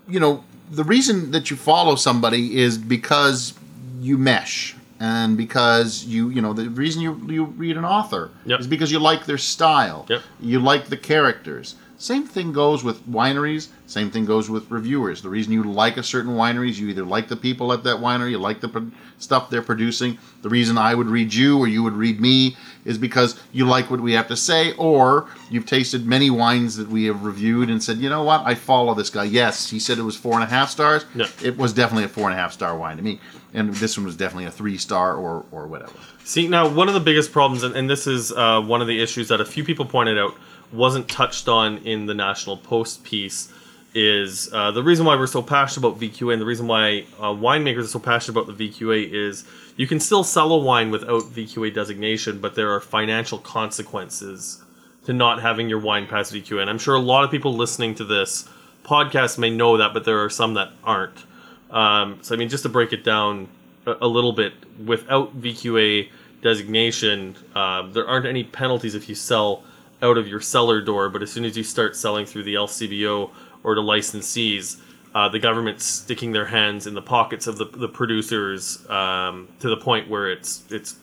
you 0.07 0.19
know, 0.19 0.43
the 0.71 0.83
reason 0.83 1.31
that 1.31 1.51
you 1.51 1.57
follow 1.57 1.95
somebody 1.95 2.57
is 2.57 2.77
because 2.77 3.53
you 3.99 4.17
mesh 4.17 4.75
and 4.99 5.37
because 5.37 6.05
you 6.05 6.29
you 6.29 6.41
know 6.41 6.53
the 6.53 6.69
reason 6.69 7.01
you 7.01 7.19
you 7.27 7.45
read 7.45 7.77
an 7.77 7.85
author 7.85 8.31
Yep. 8.45 8.59
is 8.61 8.67
because 8.67 8.91
you 8.91 8.99
like 8.99 9.25
their 9.25 9.37
style 9.37 10.05
Yep. 10.09 10.21
you 10.39 10.59
like 10.59 10.85
the 10.87 10.97
characters 10.97 11.75
same 11.99 12.27
thing 12.27 12.53
goes 12.53 12.83
with 12.83 13.07
wineries. 13.07 13.69
Same 13.87 14.11
thing 14.11 14.25
goes 14.25 14.49
with 14.49 14.69
reviewers. 14.69 15.23
The 15.23 15.29
reason 15.29 15.51
you 15.51 15.63
like 15.63 15.97
a 15.97 16.03
certain 16.03 16.35
winery 16.35 16.69
is 16.69 16.79
you 16.79 16.89
either 16.89 17.03
like 17.03 17.27
the 17.27 17.35
people 17.35 17.73
at 17.73 17.83
that 17.83 17.97
winery 17.97 18.31
you 18.31 18.37
like 18.37 18.61
the 18.61 18.69
pro- 18.69 18.91
stuff 19.17 19.49
they're 19.49 19.63
producing. 19.63 20.17
The 20.43 20.49
reason 20.49 20.77
i 20.77 20.93
would 20.93 21.07
read 21.07 21.33
you 21.33 21.57
or 21.57 21.67
you 21.67 21.81
would 21.81 21.93
read 21.93 22.21
me 22.21 22.55
is 22.85 22.97
because 22.99 23.39
you 23.51 23.65
like 23.65 23.89
what 23.89 23.99
we 23.99 24.13
have 24.13 24.27
to 24.27 24.35
say 24.35 24.73
or 24.73 25.27
you've 25.49 25.65
tasted 25.65 26.05
many 26.05 26.29
wines 26.29 26.75
that 26.77 26.87
we 26.87 27.05
have 27.05 27.23
reviewed 27.23 27.69
and 27.69 27.81
said 27.81 27.97
you 27.97 28.09
know 28.09 28.23
what? 28.23 28.41
I 28.45 28.53
follow 28.53 28.93
this 28.93 29.09
guy. 29.09 29.23
Yes 29.23 29.69
he 29.69 29.79
said 29.79 29.97
it 29.97 30.03
was 30.03 30.15
four 30.15 30.35
and 30.35 30.43
a 30.43 30.47
half 30.47 30.69
stars. 30.69 31.05
It 31.43 31.57
was 31.57 31.73
definitely 31.73 32.03
a 32.03 32.09
four 32.09 32.25
and 32.25 32.33
a 32.33 32.37
half 32.37 32.53
star 32.53 32.77
wine 32.77 32.97
to 32.97 33.03
me 33.03 33.19
and 33.53 33.73
this 33.75 33.97
one 33.97 34.05
was 34.05 34.15
definitely 34.15 34.45
a 34.45 34.51
three 34.51 34.77
star 34.77 35.15
or 35.15 35.45
or 35.51 35.65
whatever. 35.65 35.93
See, 36.23 36.47
now 36.47 36.67
one 36.67 36.89
of 36.89 36.93
the 36.93 36.99
biggest 36.99 37.31
problems, 37.31 37.63
and, 37.63 37.73
and 37.75 37.89
this 37.89 38.05
is 38.05 38.33
uh, 38.33 38.61
one 38.61 38.81
of 38.81 38.87
the 38.87 39.01
issues 39.01 39.29
that 39.29 39.39
a 39.39 39.45
few 39.45 39.63
people 39.63 39.85
pointed 39.85 40.17
out 40.17 40.35
wasn't 40.71 41.07
touched 41.09 41.47
on 41.47 41.77
in 41.79 42.05
the 42.05 42.13
National 42.13 42.57
Post 42.57 43.03
piece, 43.03 43.51
is 43.93 44.53
uh, 44.53 44.69
the 44.71 44.83
reason 44.83 45.05
why 45.05 45.15
we're 45.15 45.25
so 45.25 45.41
passionate 45.41 45.87
about 45.87 45.99
VQA 45.99 46.33
and 46.33 46.41
the 46.41 46.45
reason 46.45 46.67
why 46.67 47.05
uh, 47.19 47.31
winemakers 47.31 47.85
are 47.85 47.87
so 47.87 47.99
passionate 47.99 48.39
about 48.39 48.55
the 48.55 48.69
VQA 48.69 49.11
is 49.11 49.43
you 49.75 49.87
can 49.87 49.99
still 49.99 50.23
sell 50.23 50.51
a 50.51 50.57
wine 50.57 50.91
without 50.91 51.23
VQA 51.23 51.73
designation, 51.73 52.39
but 52.39 52.53
there 52.53 52.71
are 52.71 52.79
financial 52.79 53.39
consequences 53.39 54.61
to 55.05 55.13
not 55.13 55.41
having 55.41 55.69
your 55.69 55.79
wine 55.79 56.05
pass 56.05 56.31
VQA. 56.31 56.61
And 56.61 56.69
I'm 56.69 56.77
sure 56.77 56.93
a 56.93 56.99
lot 56.99 57.23
of 57.23 57.31
people 57.31 57.55
listening 57.55 57.95
to 57.95 58.03
this 58.03 58.47
podcast 58.83 59.37
may 59.37 59.49
know 59.49 59.77
that, 59.77 59.93
but 59.93 60.05
there 60.05 60.23
are 60.23 60.29
some 60.29 60.53
that 60.55 60.73
aren't. 60.83 61.25
Um, 61.71 62.19
so, 62.21 62.35
I 62.35 62.37
mean, 62.37 62.49
just 62.49 62.63
to 62.63 62.69
break 62.69 62.93
it 62.93 63.03
down 63.03 63.47
a, 63.85 63.95
a 64.01 64.07
little 64.07 64.33
bit, 64.33 64.53
without 64.85 65.39
VQA 65.41 66.09
designation, 66.41 67.35
uh, 67.55 67.83
there 67.83 68.07
aren't 68.07 68.25
any 68.25 68.43
penalties 68.43 68.95
if 68.95 69.09
you 69.09 69.15
sell 69.15 69.63
out 70.01 70.17
of 70.17 70.27
your 70.27 70.41
cellar 70.41 70.81
door. 70.81 71.09
But 71.09 71.23
as 71.23 71.31
soon 71.31 71.45
as 71.45 71.57
you 71.57 71.63
start 71.63 71.95
selling 71.95 72.25
through 72.25 72.43
the 72.43 72.55
LCBO 72.55 73.31
or 73.63 73.75
the 73.75 73.81
licensees, 73.81 74.79
uh, 75.15 75.29
the 75.29 75.39
government's 75.39 75.85
sticking 75.85 76.31
their 76.31 76.45
hands 76.45 76.85
in 76.85 76.93
the 76.93 77.01
pockets 77.01 77.47
of 77.47 77.57
the, 77.57 77.65
the 77.65 77.87
producers 77.87 78.87
um, 78.89 79.47
to 79.59 79.69
the 79.69 79.77
point 79.77 80.09
where 80.09 80.29
it's 80.31 80.63
it's 80.69 80.97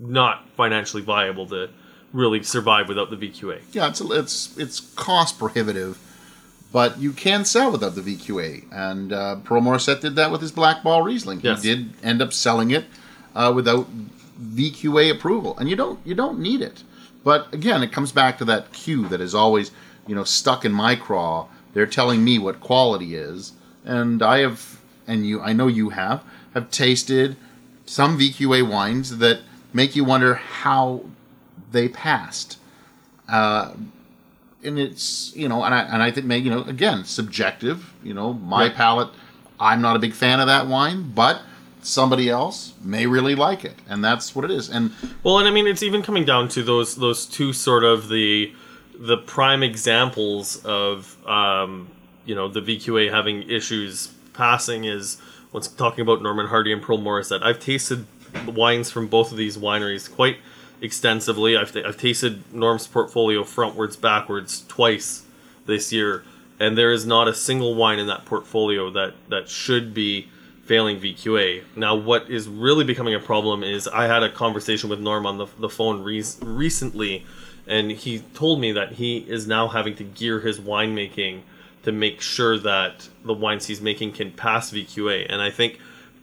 not 0.00 0.48
financially 0.50 1.02
viable 1.02 1.46
to 1.46 1.68
really 2.12 2.42
survive 2.42 2.88
without 2.88 3.10
the 3.10 3.16
VQA. 3.16 3.60
Yeah, 3.72 3.88
it's 3.88 4.00
it's 4.00 4.56
it's 4.56 4.80
cost 4.80 5.38
prohibitive, 5.38 5.98
but 6.72 6.98
you 6.98 7.12
can 7.12 7.44
sell 7.44 7.70
without 7.70 7.94
the 7.94 8.00
VQA. 8.00 8.64
And 8.72 9.12
uh, 9.12 9.36
Pearl 9.44 9.60
Morissette 9.60 10.00
did 10.00 10.16
that 10.16 10.30
with 10.30 10.40
his 10.40 10.52
Black 10.52 10.82
Ball 10.82 11.02
Riesling. 11.02 11.40
Yes. 11.42 11.62
He 11.62 11.74
did 11.74 11.90
end 12.02 12.22
up 12.22 12.32
selling 12.32 12.70
it 12.70 12.84
uh, 13.34 13.52
without 13.54 13.86
VQA 14.40 15.10
approval, 15.10 15.58
and 15.58 15.68
you 15.68 15.76
don't 15.76 15.98
you 16.06 16.14
don't 16.14 16.38
need 16.38 16.62
it. 16.62 16.84
But 17.24 17.52
again, 17.54 17.82
it 17.82 17.92
comes 17.92 18.12
back 18.12 18.38
to 18.38 18.44
that 18.46 18.72
cue 18.72 19.08
that 19.08 19.20
is 19.20 19.34
always 19.34 19.70
you 20.06 20.14
know 20.14 20.24
stuck 20.24 20.64
in 20.64 20.72
my 20.72 20.94
craw. 20.96 21.46
They're 21.74 21.86
telling 21.86 22.22
me 22.24 22.38
what 22.38 22.60
quality 22.60 23.14
is, 23.14 23.52
and 23.84 24.22
I 24.22 24.38
have, 24.38 24.80
and 25.06 25.26
you, 25.26 25.40
I 25.40 25.52
know 25.52 25.68
you 25.68 25.90
have, 25.90 26.22
have 26.54 26.70
tasted 26.70 27.36
some 27.86 28.18
VQA 28.18 28.68
wines 28.68 29.18
that 29.18 29.40
make 29.72 29.96
you 29.96 30.04
wonder 30.04 30.34
how 30.34 31.02
they 31.70 31.88
passed 31.88 32.58
Uh, 33.28 33.72
and 34.64 34.78
it's 34.78 35.32
you 35.34 35.48
know, 35.48 35.64
and 35.64 35.74
I 35.74 35.80
and 35.82 36.02
I 36.02 36.10
think 36.10 36.30
you 36.44 36.50
know 36.50 36.62
again 36.64 37.04
subjective. 37.04 37.92
You 38.02 38.14
know, 38.14 38.32
my 38.34 38.64
Right. 38.66 38.74
palate, 38.74 39.08
I'm 39.58 39.80
not 39.80 39.96
a 39.96 39.98
big 39.98 40.12
fan 40.12 40.38
of 40.40 40.46
that 40.46 40.66
wine, 40.66 41.12
but 41.14 41.42
somebody 41.82 42.30
else 42.30 42.74
may 42.82 43.06
really 43.06 43.34
like 43.34 43.64
it, 43.64 43.74
and 43.88 44.02
that's 44.02 44.34
what 44.34 44.44
it 44.44 44.50
is. 44.50 44.70
And 44.70 44.92
Well, 45.22 45.38
and 45.38 45.48
I 45.48 45.50
mean, 45.50 45.66
it's 45.66 45.82
even 45.82 46.02
coming 46.02 46.24
down 46.24 46.48
to 46.50 46.62
those 46.62 46.96
those 46.96 47.26
two 47.26 47.52
sort 47.52 47.84
of 47.84 48.08
the 48.08 48.52
the 48.98 49.18
prime 49.18 49.62
examples 49.62 50.64
of 50.64 51.16
um, 51.26 51.88
you 52.24 52.34
know 52.34 52.48
the 52.48 52.60
VQA 52.60 53.10
having 53.10 53.48
issues 53.48 54.08
passing 54.32 54.84
is 54.84 55.20
when 55.50 55.62
talking 55.62 56.02
about 56.02 56.22
Norman 56.22 56.46
Hardie 56.46 56.72
and 56.72 56.82
Pearl 56.82 56.98
Morissette. 56.98 57.42
I've 57.42 57.60
tasted 57.60 58.06
wines 58.46 58.90
from 58.90 59.08
both 59.08 59.30
of 59.30 59.36
these 59.36 59.58
wineries 59.58 60.12
quite 60.12 60.38
extensively. 60.80 61.56
I've, 61.56 61.76
I've 61.76 61.98
tasted 61.98 62.52
Norm's 62.52 62.86
portfolio 62.86 63.42
frontwards, 63.42 64.00
backwards 64.00 64.64
twice 64.68 65.24
this 65.66 65.92
year, 65.92 66.24
and 66.58 66.76
there 66.76 66.92
is 66.92 67.04
not 67.06 67.28
a 67.28 67.34
single 67.34 67.74
wine 67.74 67.98
in 67.98 68.06
that 68.06 68.24
portfolio 68.24 68.90
that 68.90 69.14
that 69.28 69.48
should 69.48 69.94
be 69.94 70.28
failing 70.64 71.00
VQA. 71.00 71.64
Now, 71.76 71.94
what 71.94 72.30
is 72.30 72.48
really 72.48 72.84
becoming 72.84 73.14
a 73.14 73.20
problem 73.20 73.62
is 73.62 73.88
I 73.88 74.06
had 74.06 74.22
a 74.22 74.30
conversation 74.30 74.88
with 74.88 75.00
Norm 75.00 75.26
on 75.26 75.38
the, 75.38 75.46
the 75.58 75.68
phone 75.68 76.02
re- 76.02 76.24
recently, 76.40 77.26
and 77.66 77.90
he 77.90 78.20
told 78.34 78.60
me 78.60 78.72
that 78.72 78.92
he 78.92 79.18
is 79.18 79.46
now 79.46 79.68
having 79.68 79.96
to 79.96 80.04
gear 80.04 80.40
his 80.40 80.60
winemaking 80.60 81.42
to 81.82 81.92
make 81.92 82.20
sure 82.20 82.58
that 82.58 83.08
the 83.24 83.34
wines 83.34 83.66
he's 83.66 83.80
making 83.80 84.12
can 84.12 84.30
pass 84.30 84.70
VQA. 84.70 85.26
And 85.28 85.42
I 85.42 85.50
think 85.50 85.80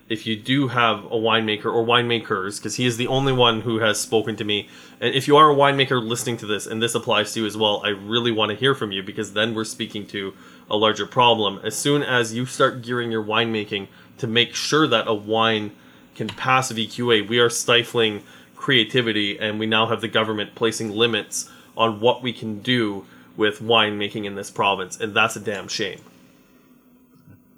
if 0.09 0.25
you 0.25 0.35
do 0.35 0.69
have 0.69 1.05
a 1.05 1.09
winemaker 1.09 1.65
or 1.65 1.85
winemakers, 1.85 2.57
because 2.57 2.75
he 2.75 2.85
is 2.85 2.97
the 2.97 3.07
only 3.07 3.31
one 3.31 3.61
who 3.61 3.79
has 3.79 3.99
spoken 3.99 4.35
to 4.37 4.43
me, 4.43 4.67
and 4.99 5.13
if 5.13 5.27
you 5.27 5.37
are 5.37 5.51
a 5.51 5.55
winemaker 5.55 6.01
listening 6.01 6.37
to 6.37 6.47
this, 6.47 6.65
and 6.65 6.81
this 6.81 6.95
applies 6.95 7.33
to 7.33 7.41
you 7.41 7.45
as 7.45 7.55
well, 7.55 7.81
I 7.85 7.89
really 7.89 8.31
want 8.31 8.49
to 8.49 8.55
hear 8.55 8.73
from 8.73 8.91
you 8.91 9.03
because 9.03 9.33
then 9.33 9.53
we're 9.53 9.65
speaking 9.65 10.07
to 10.07 10.33
a 10.69 10.75
larger 10.75 11.05
problem. 11.05 11.59
As 11.63 11.77
soon 11.77 12.01
as 12.01 12.33
you 12.33 12.45
start 12.45 12.81
gearing 12.81 13.11
your 13.11 13.23
winemaking 13.23 13.87
to 14.19 14.27
make 14.27 14.55
sure 14.55 14.87
that 14.87 15.07
a 15.07 15.13
wine 15.13 15.71
can 16.15 16.27
pass 16.27 16.71
VQA, 16.71 17.27
we 17.27 17.39
are 17.39 17.49
stifling 17.49 18.23
creativity, 18.55 19.39
and 19.39 19.59
we 19.59 19.65
now 19.65 19.87
have 19.87 20.01
the 20.01 20.07
government 20.07 20.53
placing 20.55 20.91
limits 20.91 21.49
on 21.77 21.99
what 22.01 22.21
we 22.21 22.33
can 22.33 22.59
do 22.59 23.05
with 23.37 23.59
winemaking 23.59 24.25
in 24.25 24.35
this 24.35 24.51
province, 24.51 24.99
and 24.99 25.13
that's 25.13 25.35
a 25.35 25.39
damn 25.39 25.67
shame. 25.67 26.01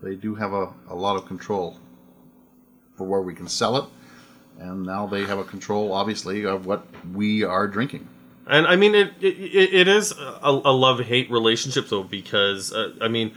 they 0.01 0.15
do 0.15 0.35
have 0.35 0.53
a, 0.53 0.71
a 0.89 0.95
lot 0.95 1.15
of 1.15 1.25
control 1.25 1.77
for 2.95 3.05
where 3.05 3.21
we 3.21 3.33
can 3.33 3.47
sell 3.47 3.77
it, 3.77 3.85
and 4.59 4.83
now 4.83 5.07
they 5.07 5.25
have 5.25 5.39
a 5.39 5.43
control, 5.43 5.91
obviously, 5.91 6.45
of 6.45 6.67
what 6.67 6.85
we 7.13 7.43
are 7.43 7.67
drinking. 7.67 8.07
And 8.47 8.67
I 8.67 8.75
mean, 8.75 8.93
it 8.93 9.13
it, 9.21 9.73
it 9.73 9.87
is 9.87 10.11
a, 10.11 10.37
a 10.43 10.71
love 10.71 10.99
hate 10.99 11.31
relationship 11.31 11.89
though, 11.89 12.03
because 12.03 12.73
uh, 12.73 12.93
I 13.01 13.07
mean, 13.07 13.35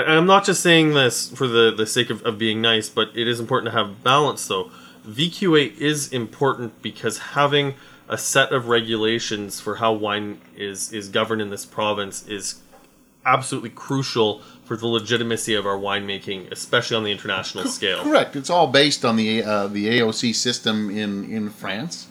I'm 0.00 0.26
not 0.26 0.44
just 0.44 0.62
saying 0.62 0.94
this 0.94 1.30
for 1.30 1.46
the 1.46 1.72
the 1.74 1.86
sake 1.86 2.10
of, 2.10 2.22
of 2.22 2.38
being 2.38 2.60
nice, 2.60 2.88
but 2.88 3.10
it 3.14 3.28
is 3.28 3.40
important 3.40 3.72
to 3.72 3.78
have 3.78 4.02
balance 4.02 4.46
though. 4.46 4.70
VQA 5.06 5.76
is 5.78 6.12
important 6.12 6.82
because 6.82 7.18
having 7.18 7.74
a 8.08 8.18
set 8.18 8.52
of 8.52 8.68
regulations 8.68 9.60
for 9.60 9.76
how 9.76 9.92
wine 9.92 10.40
is 10.56 10.92
is 10.92 11.08
governed 11.08 11.42
in 11.42 11.50
this 11.50 11.64
province 11.64 12.26
is 12.26 12.60
absolutely 13.24 13.70
crucial 13.70 14.40
for 14.64 14.76
the 14.76 14.86
legitimacy 14.86 15.54
of 15.54 15.66
our 15.66 15.76
winemaking, 15.76 16.50
especially 16.50 16.96
on 16.96 17.04
the 17.04 17.12
international 17.12 17.64
scale. 17.64 18.02
Correct. 18.02 18.36
It's 18.36 18.50
all 18.50 18.66
based 18.66 19.04
on 19.04 19.16
the 19.16 19.42
uh, 19.42 19.66
the 19.68 19.86
AOC 20.00 20.34
system 20.34 20.90
in 20.90 21.30
in 21.30 21.50
France, 21.50 22.08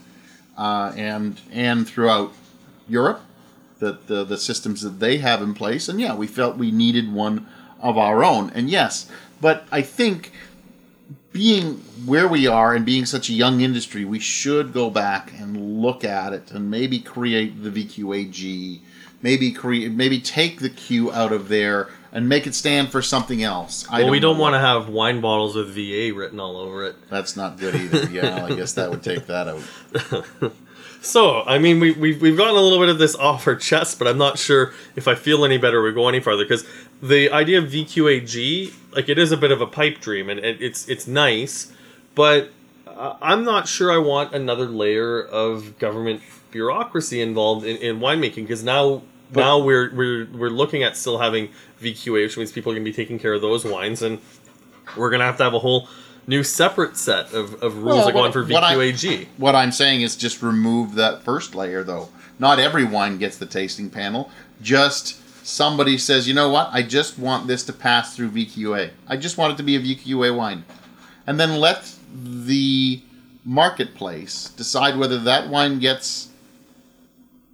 uh, 0.58 0.94
and 0.96 1.40
and 1.52 1.88
throughout 1.88 2.34
Europe, 2.88 3.22
that 3.80 4.08
the 4.08 4.24
the 4.24 4.38
systems 4.38 4.82
that 4.82 5.00
they 5.00 5.18
have 5.18 5.42
in 5.42 5.54
place. 5.54 5.90
And 5.90 6.00
yeah, 6.00 6.16
we 6.16 6.28
felt 6.28 6.58
we 6.58 6.72
needed 6.72 7.12
one 7.12 7.48
of 7.80 7.98
our 7.98 8.24
own. 8.24 8.52
And 8.52 8.70
yes, 8.70 9.10
but 9.42 9.66
I 9.72 9.82
think 9.82 10.32
being 11.32 11.76
where 12.06 12.28
we 12.28 12.48
are 12.48 12.74
and 12.74 12.86
being 12.86 13.06
such 13.06 13.30
a 13.30 13.34
young 13.34 13.62
industry, 13.62 14.06
we 14.06 14.20
should 14.20 14.74
go 14.74 14.90
back 14.90 15.32
and 15.38 15.82
look 15.82 16.04
at 16.04 16.34
it 16.34 16.52
and 16.52 16.72
maybe 16.72 17.00
create 17.00 17.62
the 17.62 17.70
VQAG, 17.70 18.80
maybe 19.22 19.52
create 19.52 19.92
maybe 19.92 20.20
take 20.20 20.60
the 20.60 20.70
Q 20.70 21.12
out 21.12 21.32
of 21.32 21.48
there 21.48 21.90
and 22.12 22.28
make 22.28 22.48
it 22.48 22.56
stand 22.56 22.92
for 22.92 23.02
something 23.02 23.44
else. 23.44 23.86
I 23.90 24.02
Well, 24.02 24.12
we 24.12 24.20
don't 24.20 24.38
want 24.38 24.56
to 24.56 24.60
have 24.60 24.90
wine 24.90 25.22
bottles 25.22 25.56
with 25.56 25.68
VA 25.76 26.12
written 26.16 26.40
all 26.40 26.58
over 26.58 26.86
it. 26.86 26.96
That's 27.10 27.36
not 27.36 27.60
good 27.60 27.76
either. 27.76 28.10
Yeah, 28.12 28.46
I 28.46 28.56
guess 28.56 28.74
that 28.74 28.90
would 28.90 29.04
take 29.04 29.28
that 29.28 29.48
out. 29.48 30.54
So, 31.08 31.42
I 31.48 31.58
mean, 31.58 31.80
we, 31.80 31.94
we've, 31.94 32.22
we've 32.22 32.36
gotten 32.36 32.58
a 32.58 32.60
little 32.60 32.80
bit 32.80 32.90
of 32.90 33.00
this 33.00 33.16
off 33.16 33.48
our 33.48 33.56
chest, 33.56 33.98
but 33.98 34.10
I'm 34.10 34.18
not 34.18 34.38
sure 34.38 34.74
if 34.98 35.08
I 35.08 35.16
feel 35.16 35.46
any 35.46 35.58
better 35.58 35.82
we 35.82 35.94
go 35.94 36.10
any 36.10 36.20
farther 36.20 36.44
because 36.44 36.66
the 37.02 37.32
idea 37.32 37.60
of 37.60 37.66
VQAG, 37.66 38.74
like, 38.94 39.08
it 39.08 39.18
is 39.18 39.32
a 39.32 39.38
bit 39.38 39.52
of 39.52 39.62
a 39.62 39.68
pipe 39.68 40.00
dream 40.02 40.30
and 40.30 40.38
it, 40.42 40.62
it's 40.62 40.90
it's 40.90 41.08
nice, 41.08 41.72
but 42.14 42.50
uh, 42.86 43.16
I'm 43.22 43.46
not 43.46 43.70
sure 43.70 43.90
I 43.90 44.00
want 44.00 44.34
another 44.36 44.66
layer 44.66 45.24
of 45.24 45.80
government 45.80 46.22
bureaucracy 46.52 47.22
involved 47.22 47.66
in, 47.66 47.78
in 47.78 48.00
winemaking 48.00 48.44
because 48.44 48.64
now 48.66 49.02
But- 49.32 49.40
now 49.40 49.60
we're 49.60 49.94
we're 49.96 50.28
we're 50.34 50.50
looking 50.50 50.84
at 50.84 50.98
still 50.98 51.20
having 51.20 51.50
VQA, 51.82 52.24
which 52.24 52.38
means 52.38 52.52
people 52.52 52.74
are 52.74 52.76
going 52.76 52.84
to 52.84 52.92
be 52.92 52.96
taking 52.96 53.18
care 53.18 53.34
of 53.34 53.42
those 53.42 53.64
wines, 53.64 54.02
and 54.02 54.20
we're 54.98 55.10
going 55.10 55.20
to 55.22 55.26
have 55.26 55.38
to 55.38 55.44
have 55.46 55.54
a 55.54 55.60
whole 55.60 55.88
new 56.28 56.44
separate 56.44 56.98
set 56.98 57.34
of, 57.34 57.62
of 57.64 57.78
rules 57.78 57.96
Well, 57.98 58.06
that 58.06 58.14
go 58.14 58.20
on 58.20 58.32
for 58.32 58.44
what 58.46 58.64
I- 58.64 58.76
What 59.38 59.56
I'm 59.56 59.72
saying 59.72 60.02
is 60.02 60.16
just 60.16 60.42
remove 60.44 60.96
that 60.96 61.24
first 61.24 61.56
layer, 61.56 61.84
though. 61.84 62.10
Not 62.38 62.60
every 62.60 62.84
wine 62.84 63.18
gets 63.18 63.38
the 63.38 63.46
tasting 63.46 63.90
panel. 63.90 64.30
Just 64.62 65.16
somebody 65.46 65.98
says, 65.98 66.28
you 66.28 66.34
know 66.34 66.50
what? 66.50 66.70
I 66.72 66.82
just 66.84 67.18
want 67.18 67.48
this 67.48 67.64
to 67.64 67.74
pass 67.74 68.16
through 68.16 68.30
VQA. 68.32 68.92
I 69.08 69.18
just 69.18 69.38
want 69.38 69.54
it 69.54 69.58
to 69.58 69.64
be 69.64 69.76
a 69.76 69.80
VQA 69.80 70.36
wine. 70.36 70.66
And 71.26 71.40
then 71.40 71.56
let 71.60 71.92
the 72.14 73.02
marketplace 73.46 74.50
decide 74.50 74.98
whether 74.98 75.18
that 75.20 75.48
wine 75.50 75.80
gets, 75.80 76.28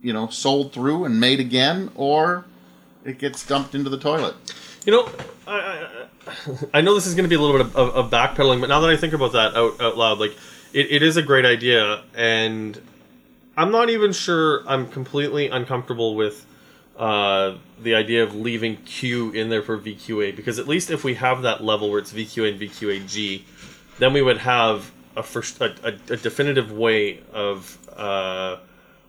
you 0.01 0.11
know, 0.11 0.27
sold 0.27 0.73
through 0.73 1.05
and 1.05 1.19
made 1.19 1.39
again 1.39 1.91
or 1.95 2.45
it 3.05 3.19
gets 3.19 3.45
dumped 3.45 3.75
into 3.75 3.89
the 3.89 3.97
toilet. 3.97 4.35
You 4.85 4.91
know, 4.93 5.09
I, 5.47 6.07
I, 6.73 6.81
know 6.81 6.95
this 6.95 7.05
is 7.05 7.15
going 7.15 7.25
to 7.25 7.29
be 7.29 7.35
a 7.35 7.41
little 7.41 7.57
bit 7.57 7.67
of, 7.67 7.75
of, 7.75 8.05
of 8.05 8.11
backpedaling, 8.11 8.61
but 8.61 8.69
now 8.69 8.79
that 8.81 8.89
I 8.89 8.97
think 8.97 9.13
about 9.13 9.33
that 9.33 9.55
out, 9.55 9.81
out 9.81 9.97
loud, 9.97 10.19
like 10.19 10.35
it, 10.73 10.91
it 10.91 11.03
is 11.03 11.17
a 11.17 11.21
great 11.21 11.45
idea, 11.45 12.03
and 12.15 12.79
I'm 13.57 13.71
not 13.71 13.89
even 13.89 14.13
sure 14.13 14.67
I'm 14.67 14.87
completely 14.87 15.49
uncomfortable 15.49 16.15
with 16.15 16.45
uh, 16.97 17.57
the 17.81 17.95
idea 17.95 18.23
of 18.23 18.35
leaving 18.35 18.77
Q 18.77 19.31
in 19.31 19.49
there 19.49 19.63
for 19.63 19.77
VQA 19.77 20.35
because 20.35 20.59
at 20.59 20.67
least 20.67 20.91
if 20.91 21.03
we 21.03 21.15
have 21.15 21.41
that 21.41 21.63
level 21.63 21.89
where 21.89 21.99
it's 21.99 22.13
VQA 22.13 22.51
and 22.51 22.59
VQAG, 22.61 23.41
then 23.99 24.13
we 24.13 24.21
would 24.21 24.37
have 24.39 24.91
a 25.15 25.23
first 25.23 25.59
a, 25.61 25.75
a, 25.83 26.13
a 26.13 26.17
definitive 26.17 26.71
way 26.71 27.21
of 27.31 27.77
uh, 27.95 28.57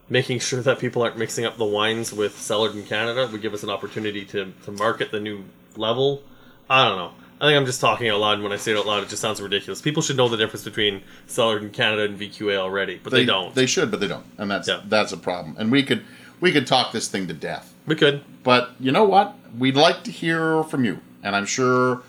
making 0.09 0.39
sure 0.39 0.61
that 0.61 0.79
people 0.79 1.03
aren't 1.03 1.17
mixing 1.17 1.45
up 1.45 1.57
the 1.57 1.65
wines 1.65 2.13
with 2.13 2.39
cellared 2.39 2.75
in 2.75 2.85
Canada 2.85 3.29
would 3.31 3.43
give 3.43 3.55
us 3.55 3.63
an 3.63 3.71
opportunity 3.71 4.25
to, 4.25 4.53
to 4.65 4.73
market 4.73 5.11
the 5.11 5.21
new 5.21 5.45
level. 5.77 6.23
I 6.69 6.89
don't 6.89 6.97
know. 6.99 7.13
I 7.41 7.49
think 7.49 7.57
I'm 7.59 7.67
just 7.67 7.81
talking 7.81 8.09
out 8.09 8.21
loud. 8.21 8.35
and 8.35 8.43
When 8.43 8.53
I 8.53 8.57
say 8.57 8.73
it 8.73 8.79
out 8.79 8.87
loud, 8.87 9.03
it 9.03 9.09
just 9.09 9.21
sounds 9.21 9.41
ridiculous. 9.43 9.81
People 9.83 10.03
should 10.03 10.17
know 10.17 10.29
the 10.29 10.37
difference 10.37 10.65
between 10.65 11.03
cellared 11.27 11.63
in 11.63 11.71
Canada 11.71 12.05
and 12.05 12.19
VQA 12.19 12.57
already, 12.57 13.01
but 13.03 13.11
they, 13.13 13.25
don't. 13.25 13.55
They 13.55 13.67
should, 13.67 13.91
but 13.91 14.01
they 14.01 14.09
don't, 14.09 14.25
and 14.39 14.51
that's 14.51 14.69
Yeah. 14.69 14.81
that's 14.89 15.13
a 15.13 15.17
problem. 15.17 15.57
And 15.59 15.71
we 15.71 15.83
could 15.83 16.05
we 16.41 16.53
could 16.53 16.67
talk 16.67 16.93
this 16.93 17.09
thing 17.09 17.27
to 17.29 17.35
death. 17.35 17.75
we 17.87 17.95
could. 17.97 18.23
But 18.43 18.71
you 18.81 18.93
know 18.93 19.05
what? 19.05 19.35
We'd 19.59 19.77
like 19.77 20.05
to 20.05 20.11
hear 20.11 20.63
from 20.65 20.85
you, 20.85 21.01
and 21.23 21.35
I'm 21.37 21.47
sure 21.47 22.03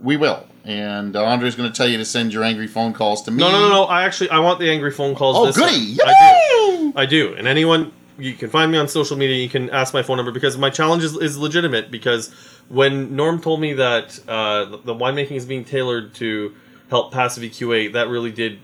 we 0.00 0.16
will. 0.16 0.46
And 0.64 1.16
uh, 1.16 1.24
Andre's 1.24 1.54
going 1.56 1.70
to 1.70 1.76
tell 1.76 1.88
you 1.88 1.98
to 1.98 2.04
send 2.04 2.32
your 2.32 2.44
angry 2.44 2.68
phone 2.68 2.92
calls 2.92 3.22
to 3.22 3.30
me. 3.32 3.38
No, 3.38 3.50
no, 3.50 3.60
no, 3.60 3.68
no. 3.68 3.84
I 3.84 4.04
actually 4.04 4.30
I 4.30 4.38
want 4.38 4.58
the 4.60 4.70
angry 4.70 4.90
phone 4.92 5.14
calls. 5.14 5.36
Oh, 5.36 5.46
this 5.46 5.56
goody! 5.56 5.96
I 6.04 6.38
do. 6.60 6.92
I 6.96 7.06
do. 7.06 7.34
And 7.34 7.46
anyone, 7.48 7.92
you 8.22 8.34
can 8.34 8.48
find 8.50 8.70
me 8.70 8.78
on 8.78 8.88
social 8.88 9.16
media. 9.16 9.36
You 9.36 9.48
can 9.48 9.68
ask 9.70 9.92
my 9.92 10.02
phone 10.02 10.16
number 10.16 10.32
because 10.32 10.56
my 10.56 10.70
challenge 10.70 11.02
is, 11.02 11.16
is 11.16 11.36
legitimate. 11.38 11.90
Because 11.90 12.32
when 12.68 13.16
Norm 13.16 13.40
told 13.40 13.60
me 13.60 13.72
that 13.74 14.18
uh, 14.28 14.64
the- 14.66 14.78
the 14.78 14.94
winemaking 14.94 15.32
is 15.32 15.44
being 15.46 15.64
tailored 15.64 16.14
to 16.14 16.54
help 16.90 17.12
pass 17.12 17.38
VQA, 17.38 17.92
that 17.94 18.08
really 18.08 18.30
did 18.30 18.58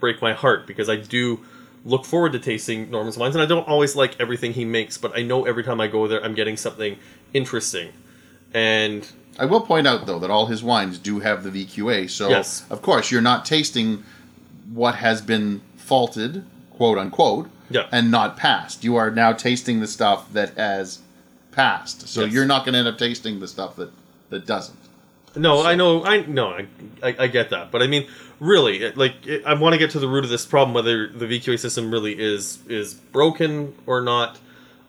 break 0.00 0.20
my 0.20 0.32
heart 0.32 0.66
because 0.66 0.88
I 0.88 0.96
do 0.96 1.40
look 1.84 2.04
forward 2.04 2.32
to 2.32 2.38
tasting 2.40 2.90
Norm's 2.90 3.16
wines, 3.16 3.34
and 3.36 3.42
I 3.42 3.46
don't 3.46 3.66
always 3.68 3.94
like 3.94 4.18
everything 4.20 4.52
he 4.52 4.64
makes, 4.64 4.98
but 4.98 5.16
I 5.16 5.22
know 5.22 5.44
every 5.46 5.62
time 5.62 5.80
I 5.80 5.86
go 5.86 6.08
there, 6.08 6.22
I'm 6.24 6.34
getting 6.34 6.56
something 6.56 6.98
interesting. 7.32 7.92
And 8.52 9.06
I 9.38 9.44
will 9.44 9.60
point 9.60 9.86
out 9.86 10.06
though 10.06 10.18
that 10.18 10.30
all 10.30 10.46
his 10.46 10.62
wines 10.64 10.98
do 10.98 11.20
have 11.20 11.44
the 11.44 11.50
VQA, 11.50 12.10
so 12.10 12.28
Yes. 12.28 12.64
of 12.70 12.82
course 12.82 13.10
you're 13.10 13.22
not 13.22 13.44
tasting 13.44 14.02
what 14.72 14.96
has 14.96 15.20
been 15.22 15.60
faulted, 15.76 16.44
quote 16.70 16.98
unquote, 16.98 17.48
Yeah. 17.70 17.86
and 17.92 18.10
not 18.10 18.36
passed. 18.36 18.84
You 18.84 18.96
are 18.96 19.10
now 19.10 19.32
tasting 19.32 19.80
the 19.80 19.86
stuff 19.86 20.32
that 20.32 20.56
has 20.56 21.00
passed. 21.52 22.08
So 22.08 22.22
Yes. 22.24 22.32
you're 22.32 22.46
not 22.46 22.64
going 22.64 22.74
to 22.74 22.78
end 22.80 22.88
up 22.88 22.98
tasting 22.98 23.40
the 23.40 23.48
stuff 23.48 23.76
that 23.76 23.90
that 24.30 24.46
doesn't. 24.46 24.78
No, 25.36 25.64
I 25.64 25.74
know. 25.74 26.04
I 26.04 26.20
no, 26.26 26.48
I, 26.48 26.66
I, 27.02 27.14
I 27.20 27.26
get 27.26 27.50
that, 27.50 27.70
but 27.70 27.82
I 27.82 27.86
mean, 27.86 28.06
really, 28.40 28.78
it- 28.82 28.96
like, 28.96 29.26
it, 29.26 29.44
I 29.44 29.52
want 29.54 29.74
to 29.74 29.78
get 29.78 29.90
to 29.90 29.98
the 29.98 30.08
root 30.08 30.24
of 30.24 30.30
this 30.30 30.46
problem, 30.46 30.74
whether 30.74 31.06
the 31.08 31.26
VQA 31.26 31.58
system 31.58 31.90
really 31.90 32.18
is 32.18 32.58
is 32.68 32.94
broken 32.94 33.74
or 33.86 34.00
not. 34.00 34.38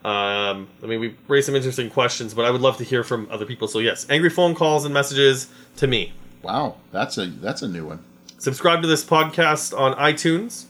Um, 0.05 0.69
I 0.81 0.85
mean, 0.85 1.01
we 1.01 1.15
raised 1.27 1.47
some 1.47 1.55
interesting 1.55 1.89
questions, 1.89 2.33
but 2.33 2.45
I 2.45 2.51
would 2.51 2.61
love 2.61 2.77
to 2.77 2.85
hear 2.85 3.03
from 3.03 3.27
other 3.29 3.45
people. 3.45 3.67
So 3.67 3.79
yes, 3.79 4.05
angry 4.09 4.29
phone 4.29 4.55
calls 4.55 4.85
and 4.85 4.93
messages 4.93 5.49
to 5.77 5.87
me. 5.87 6.13
Wow, 6.43 6.77
that's 6.91 7.17
a 7.17 7.25
that's 7.25 7.61
a 7.61 7.67
new 7.67 7.85
one. 7.85 8.03
Subscribe 8.37 8.81
to 8.83 8.87
this 8.87 9.03
podcast 9.03 9.77
on 9.77 9.95
iTunes. 9.95 10.65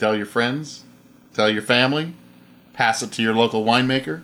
Tell 0.00 0.16
your 0.16 0.26
friends, 0.26 0.82
tell 1.34 1.50
your 1.50 1.60
family, 1.60 2.14
pass 2.72 3.02
it 3.02 3.12
to 3.12 3.22
your 3.22 3.34
local 3.34 3.66
winemaker. 3.66 4.22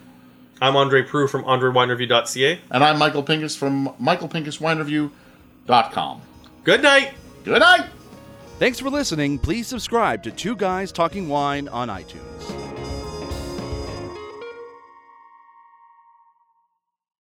I'm 0.58 0.74
Andre 0.74 1.02
Proulx 1.02 1.28
from 1.28 1.44
AndreWineReview.ca. 1.44 2.60
And 2.70 2.82
I'm 2.82 2.98
Michael 2.98 3.22
Pinkus 3.22 3.54
from 3.54 3.90
michaelpinkuswinereview.com. 4.00 6.22
Good 6.64 6.82
night. 6.82 7.12
Good 7.44 7.60
night. 7.60 7.90
Thanks 8.58 8.80
for 8.80 8.88
listening. 8.88 9.38
Please 9.38 9.66
subscribe 9.66 10.22
to 10.22 10.30
Two 10.30 10.56
Guys 10.56 10.92
Talking 10.92 11.28
Wine 11.28 11.68
on 11.68 11.88
iTunes. 11.88 12.75